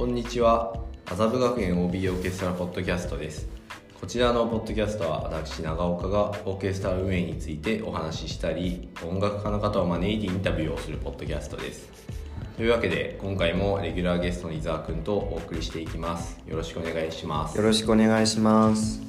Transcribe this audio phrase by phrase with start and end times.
[0.00, 0.72] こんにちは。
[1.04, 3.46] 麻布学園 OB オーケストラポッドキャストです。
[4.00, 11.90] こちらのポッドキャストは私長岡がオーケストラ運営についてお話ししたり音楽家の方を招いてインタビューをするポッドキャストです。
[12.56, 16.40] というわけで今回もレギュラーゲストの伊沢くんとお送りしていきます。
[16.46, 17.58] よろしくお願いします。
[17.58, 19.02] よろしくお願いします。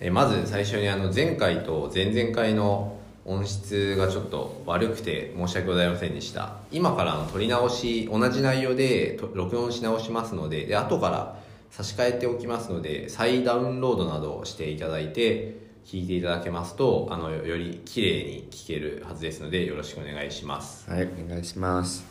[0.00, 2.96] えまず最初にあの前回と前々回の
[3.26, 6.56] 音質がちょっと悪くて申し訳ございませんでした。
[6.70, 11.36] 今からの撮り直し同じ内容で録音し直しますのでで後から
[11.70, 15.56] 差し替えておきますので再ダウンロードなどをしていただいて
[15.86, 20.88] 聞いていただけますとあのより綺麗に聞けるはずですのでよろしくお願いします。
[20.90, 22.04] はいお願いします。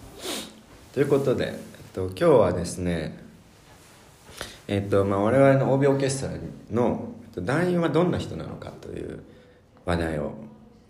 [0.93, 1.55] ということで、えっ
[1.93, 3.23] と、今日はですね
[4.67, 6.33] えっとまあ我々の OB オーケストラ
[6.71, 9.23] の団員はどんな人なのかという
[9.85, 10.33] 話題を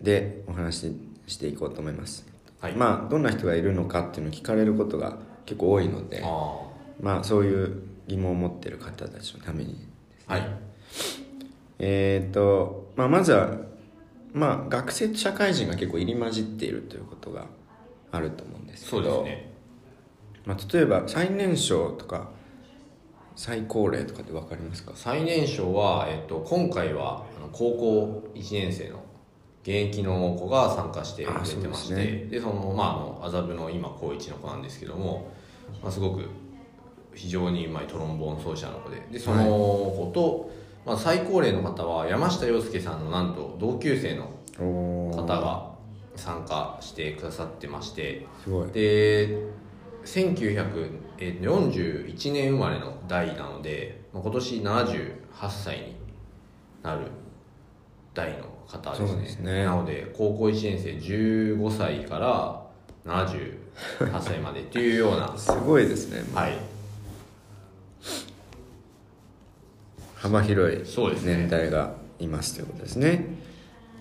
[0.04, 0.96] でお話し
[1.28, 2.28] していこうと思います、
[2.60, 2.74] はい。
[2.74, 6.60] まあどんな人がいるのかっていうのを聞かれることが結構多いのであ
[7.02, 9.88] まあそういう疑問を持っている方たちのために
[10.28, 10.48] あはい。
[11.80, 13.58] えーとまあ、まずは、
[14.32, 17.48] まあ、学生と社会人が結構入り混じっているということが
[18.12, 19.54] あると思うんですけどそうですね。
[20.46, 22.30] まあ、例えば最年少とか
[23.36, 24.92] 最高齢とかって分かりますか？
[24.96, 29.04] 最年少は、えっと、今回はあの高校1年生の
[29.64, 35.32] 現役の子が参加してくれてましてでそのまああの麻布の今高1の子なんですけども、
[35.82, 36.30] まあ、すごく
[37.16, 40.52] 非常にうまいトロンボーン奏者の子ででその子と、
[40.86, 44.30] まあ、最高齢の方は山下洋介さんのなんと同級生の
[45.16, 45.72] 方が
[46.18, 48.72] 参加してくださってましてすごい。
[48.72, 49.38] で
[50.04, 55.16] 1941年生まれの代なのでまあ今年78
[55.50, 55.96] 歳に
[56.82, 57.08] なる
[58.14, 59.08] 代の方ですね。
[59.08, 59.64] そうですね。
[59.66, 62.62] なので高校1年生15歳から
[63.06, 63.58] 78
[64.22, 65.34] 歳までっていうような。
[65.38, 66.24] すごいですね。
[66.34, 66.58] はい。
[70.16, 70.80] 幅広い
[71.26, 73.26] 年代がいますということですね。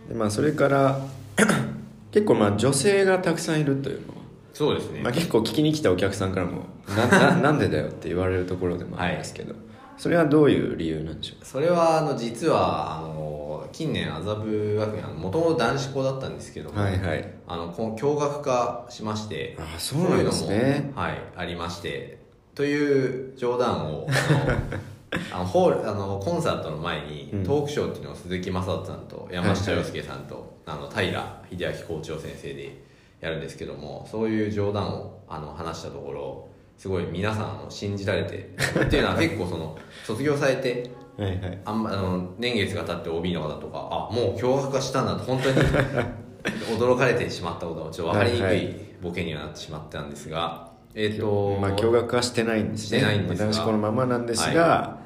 [0.09, 1.01] で、まあ、それから
[2.13, 4.15] 結構まあ女性がたくさんいるというのは。
[4.55, 9.55] そうですね、まあ、結構聞きに来たお客さんからもなな なんでだよって言われるところでもありますけど、
[9.97, 11.45] それはどういう理由なんでしょう？
[11.45, 13.42] それはあの実はあの
[13.73, 17.35] 近年麻布学園もともと男子校だったんですけども、はいはい。
[17.47, 20.49] あのこの共学化しましてあそうなんですね。
[20.49, 22.19] そういうのもはいありまして
[22.55, 24.79] という冗談をあの
[25.33, 27.45] あのホールあのコンサートの前にうん。
[27.45, 32.83] トークショーっていうのを鈴木雅人さんと山下洋介さんと、あの平秀明校長先生で
[33.21, 38.51] やるんですけどもそういう冗談をあの話したところすごい皆さんあの信じられて
[38.85, 41.61] っていうのは結構その卒業されてはいはい。
[41.65, 45.57] あんまあの年月が経って OB の方とかあもう驚愕がしたんだと本当に
[46.79, 48.67] 驚かれてしまったことはちょっと分かりにくはいはい。
[48.67, 52.99] いボケにはなってしまったんですが、えっ、とまあ驚愕はしてないんですね。
[52.99, 54.99] してないんですがまあ男子校のままなんですが、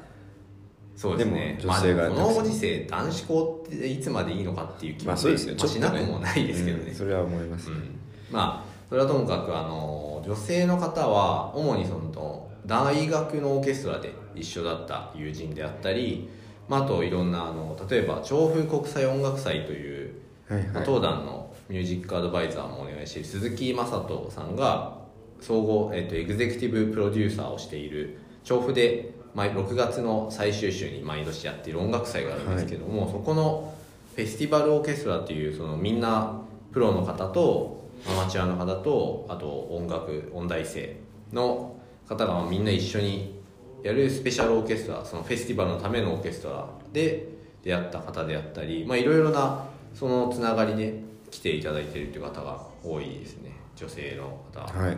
[0.95, 1.59] そうですね。
[1.61, 5.55] 女性がまあ、このご時世男子校っていつまでいいのかっていう気もまあそうですよ。
[5.57, 6.83] まあしなくねもないですけどね。
[6.89, 7.99] うん、それは思います、うん。
[8.31, 16.29] まあそれはともかくあの女性の方は主にその大学のオーケストラで一緒だった友人であったり、
[16.67, 20.67] まあ、あといろんなあの例えば調布国際音楽祭という、はいはい。
[20.69, 24.97] まあ当団のミュージックアドバイザーもお願いしている鈴木雅人さんが
[25.41, 33.73] 総合、えっと、エグゼクティブプロデューサーをしている調布で毎6月の最終週に毎年やっている音楽祭があるんですけども、そこの
[34.15, 40.99] フェスティバルオーケストラっていうそのみんなプロの方とアマチュアの方とあと音楽音大生
[41.31, 41.75] の
[42.07, 43.41] 方がみんな一緒に
[43.83, 47.27] やるスペシャルオーケストラそのフェスティバルのためのオーケストラで
[47.63, 54.61] 出会った方であったりまあいろいろなそのつながりで来ていただいているという方が多いですね女性の方。
[54.61, 54.97] は、はい。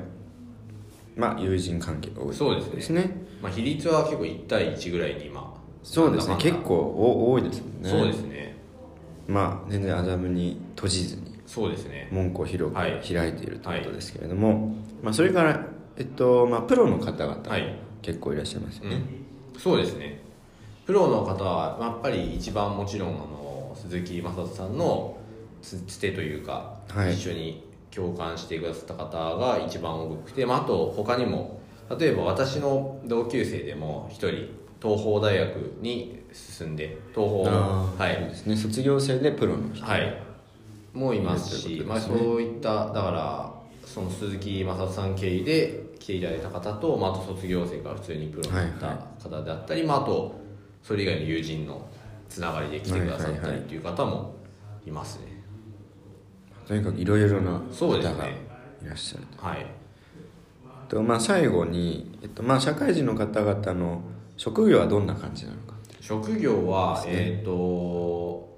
[1.16, 3.02] まあ友人関係が多いそうですね。
[3.02, 3.12] ね
[3.42, 6.36] まあ、比率は結構1対1ぐらいに今そうですね。
[6.38, 7.90] 結構お多いですもんね。
[7.90, 8.56] そうですね。
[9.28, 12.08] まあ全然アダムに閉じずにそうですね。
[12.12, 13.02] 門戸を広くはい。
[13.02, 15.66] 開いているということですけれども、まあ、それから、
[15.98, 17.76] えっとまあ、プロの方々もはい。
[18.04, 19.02] 結構いらっしゃいますよね、
[19.56, 20.22] うん、そうですね。
[20.86, 25.18] プロの方はやっぱり一番もちろんあの鈴木雅人さんの
[25.64, 27.16] つつてというか、はい。
[27.16, 31.60] 一緒に共感してくださった方が一番多くて、まあ、あと他にも
[32.00, 38.48] 例えば私の同級生でも一人東邦大学に進んで東邦はい。
[38.48, 38.56] ね。
[38.56, 39.84] 卒業生でプロの人。
[39.84, 40.30] はい
[40.94, 43.54] もういますしまあ、そういっただから
[43.86, 50.40] その鈴木雅人さん経由で来ていただいた方と、まあ、あと卒業生から普通にプロになったはい方であったり、まあ、あと
[50.82, 51.88] それ以外の友人の
[52.30, 54.36] つながりで来てくださったりっていう方も
[54.86, 55.44] いますね、
[56.68, 58.36] とにかくいろいろな方がい
[58.84, 59.66] らっしゃるはい。
[60.88, 64.02] と、まあ、最後に、えっとまあ、社会人の方々の
[64.38, 65.74] 職業はどんな感じなのか。
[66.00, 68.49] 職業は、えっ、と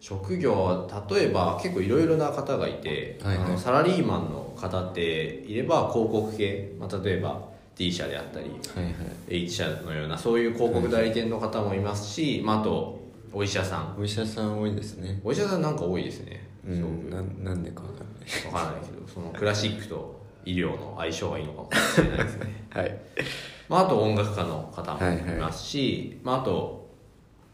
[0.00, 3.46] 職業は例えば結構いろいろな方がいて、はいはい。
[3.46, 5.02] あのサラリーマンの方って
[5.46, 8.94] いれば広告系、まあ、例えば D 社であったりはいはい。
[9.28, 12.98] H 社のようなそういう広告代理店の方もいますし、まあ、あと
[13.32, 13.96] お医者さん。
[13.98, 15.20] お医者さん多いですね。
[15.22, 18.06] お医者さんなんか多いですね、うんなんなんでかわかんない。
[18.26, 22.64] くわからないけどそのクラシックと医療の相性がいいのかもしれないですね。
[22.70, 22.98] はい。
[23.68, 26.77] まあ、あと音楽家の方もいますし、まあ、あと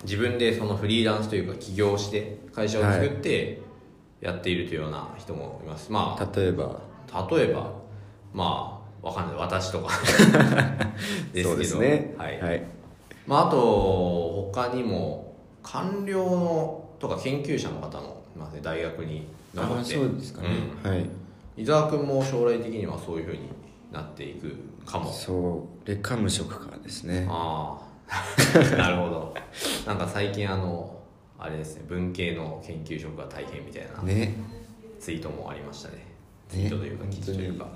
[0.05, 3.61] 自分でそのフリーランスというか起業して会社を作って
[4.21, 6.81] やっているというような人もいます、ま例えば？
[7.13, 7.73] あ例えば
[8.33, 9.37] まあわかんない。
[9.37, 9.91] 私とか。
[11.33, 11.49] ですけど。
[11.51, 12.15] そうですね。
[12.17, 12.41] はい。
[12.41, 12.63] はい、
[13.27, 18.61] まあ、あと他にも官僚のとか研究者の方もいますね。
[18.63, 19.95] 大学に残あって。
[19.95, 20.49] そうですかね、
[20.83, 21.07] はい。
[21.59, 23.41] 伊沢君も将来的にはそういうふうに
[23.93, 24.57] なっていく
[24.87, 25.13] かも。
[25.13, 25.89] そう。
[25.89, 27.27] レカム職家ですね。
[27.29, 27.94] ああ
[28.77, 29.35] なるほど。
[29.87, 31.01] なんか最近あの
[31.39, 34.35] あれですね文系の研究職が大変みたいなね。
[35.01, 35.97] ツイートもありましたね。
[35.97, 36.05] ね。
[36.49, 37.67] ツイートというか記事というか。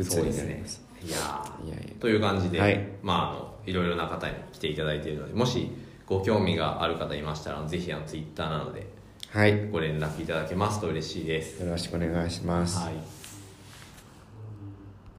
[0.00, 0.64] そうですね。
[1.04, 1.16] いや
[1.64, 2.88] いやという感じで、はい。
[3.02, 5.70] まああのいろいろな方に来ていただいているのでもし
[6.06, 8.86] ご興味がある方いましたらぜひあのツイッターなので
[9.28, 9.68] はい。
[9.68, 11.62] ご連絡いただけますと嬉しいです。
[11.62, 13.21] よろしくお願いします、はい